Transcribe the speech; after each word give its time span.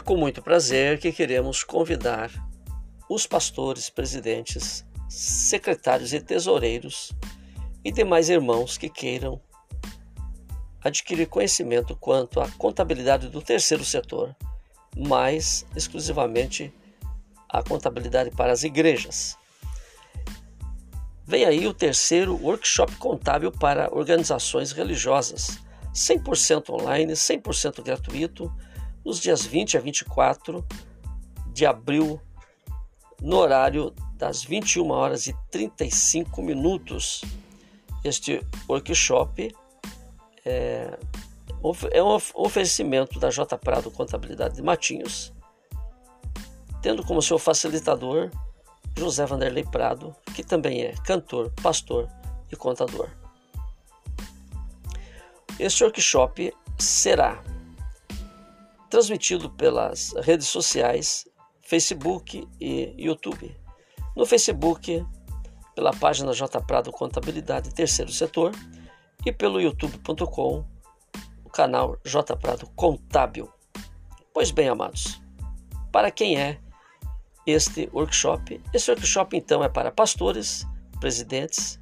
com 0.00 0.16
muito 0.16 0.42
prazer 0.42 0.98
que 0.98 1.12
queremos 1.12 1.62
convidar 1.62 2.30
os 3.08 3.26
pastores, 3.26 3.90
presidentes, 3.90 4.84
secretários 5.08 6.12
e 6.14 6.20
tesoureiros 6.20 7.12
e 7.84 7.92
demais 7.92 8.28
irmãos 8.28 8.78
que 8.78 8.88
queiram 8.88 9.40
adquirir 10.82 11.26
conhecimento 11.26 11.94
quanto 11.96 12.40
à 12.40 12.48
contabilidade 12.52 13.28
do 13.28 13.42
terceiro 13.42 13.84
setor, 13.84 14.34
mais 14.96 15.64
exclusivamente 15.76 16.72
a 17.48 17.62
contabilidade 17.62 18.30
para 18.30 18.52
as 18.52 18.62
igrejas. 18.62 19.36
Vem 21.24 21.44
aí 21.44 21.66
o 21.66 21.74
terceiro 21.74 22.34
workshop 22.34 22.96
contábil 22.96 23.52
para 23.52 23.94
organizações 23.94 24.72
religiosas, 24.72 25.58
100% 25.94 26.70
online, 26.70 27.12
100% 27.12 27.82
gratuito, 27.82 28.52
nos 29.04 29.20
dias 29.20 29.44
20 29.44 29.76
a 29.76 29.80
24 29.80 30.64
de 31.48 31.66
abril, 31.66 32.20
no 33.20 33.36
horário 33.36 33.92
das 34.16 34.42
21 34.42 34.90
horas 34.90 35.26
e 35.26 35.36
35 35.50 36.42
minutos. 36.42 37.22
Este 38.04 38.44
workshop 38.68 39.54
é, 40.44 40.98
é 41.92 42.02
um 42.02 42.18
oferecimento 42.34 43.20
da 43.20 43.30
J 43.30 43.56
Prado 43.58 43.90
Contabilidade 43.90 44.56
de 44.56 44.62
Matinhos, 44.62 45.32
tendo 46.80 47.04
como 47.04 47.22
seu 47.22 47.38
facilitador 47.38 48.30
José 48.96 49.24
Vanderlei 49.24 49.64
Prado, 49.64 50.14
que 50.34 50.42
também 50.42 50.82
é 50.82 50.94
cantor, 51.04 51.52
pastor 51.62 52.08
e 52.50 52.56
contador. 52.56 53.08
Este 55.58 55.84
workshop 55.84 56.52
será 56.78 57.42
transmitido 58.92 59.48
pelas 59.48 60.12
redes 60.18 60.48
sociais 60.48 61.26
Facebook 61.62 62.46
e 62.60 62.94
YouTube. 62.98 63.58
No 64.14 64.26
Facebook, 64.26 65.02
pela 65.74 65.92
página 65.92 66.34
J 66.34 66.60
Prado 66.60 66.92
Contabilidade 66.92 67.72
Terceiro 67.72 68.12
Setor 68.12 68.52
e 69.24 69.32
pelo 69.32 69.58
youtube.com, 69.62 70.62
o 71.42 71.48
canal 71.48 71.96
J 72.04 72.36
Prado 72.36 72.68
Contábil. 72.76 73.50
Pois 74.34 74.50
bem, 74.50 74.68
amados, 74.68 75.22
para 75.90 76.10
quem 76.10 76.38
é 76.38 76.60
este 77.46 77.88
workshop? 77.94 78.60
Este 78.74 78.90
workshop 78.90 79.34
então 79.34 79.64
é 79.64 79.70
para 79.70 79.90
pastores, 79.90 80.66
presidentes, 81.00 81.80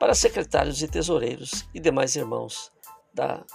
para 0.00 0.12
secretários 0.12 0.82
e 0.82 0.88
tesoureiros 0.88 1.68
e 1.72 1.78
demais 1.78 2.16
irmãos 2.16 2.72
da 3.14 3.46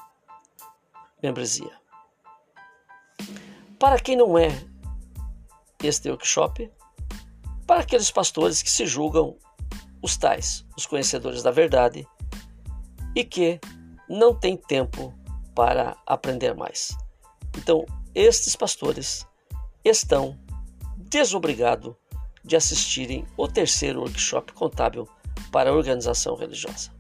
membresia. 1.22 1.82
Para 3.82 4.00
quem 4.00 4.16
não 4.16 4.38
é 4.38 4.50
este 5.82 6.08
workshop, 6.08 6.72
para 7.66 7.80
aqueles 7.80 8.12
pastores 8.12 8.62
que 8.62 8.70
se 8.70 8.86
julgam 8.86 9.36
os 10.04 10.16
tais, 10.16 10.64
os 10.78 10.86
conhecedores 10.86 11.42
da 11.42 11.50
verdade 11.50 12.08
e 13.16 13.24
que 13.24 13.60
não 14.08 14.36
têm 14.36 14.56
tempo 14.56 15.12
para 15.56 15.98
aprender 16.06 16.54
mais. 16.54 16.96
Então, 17.58 17.84
estes 18.14 18.56
pastores 18.56 19.26
estão 19.84 20.40
desobrigados 20.96 21.96
de 22.46 22.56
assistirem 22.56 23.26
o 23.36 23.48
terceiro 23.48 24.02
workshop 24.02 24.54
contábil 24.54 25.10
para 25.52 25.72
a 25.72 25.74
organização 25.74 26.36
religiosa. 26.36 26.92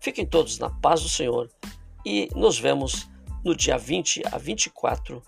Fiquem 0.00 0.24
todos 0.24 0.58
na 0.58 0.70
paz 0.70 1.02
do 1.02 1.10
Senhor 1.10 1.50
e 2.06 2.30
nos 2.34 2.58
vemos 2.58 3.06
no 3.44 3.54
dia 3.54 3.76
20 3.76 4.22
a 4.32 4.38
24 4.38 5.22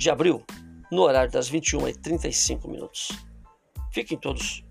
de 0.00 0.08
abril, 0.08 0.42
no 0.90 1.02
horário 1.02 1.30
das 1.30 1.50
21h35 1.50 2.66
minutos. 2.66 3.10
Fiquem 3.92 4.16
todos 4.16 4.64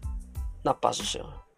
na 0.66 0.74
paz 0.74 0.98
do 0.98 1.06
Senhor. 1.06 1.49